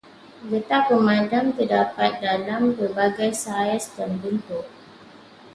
[0.49, 4.65] Getah pemadam terdapat dalam pelbagai saiz dan bentuk.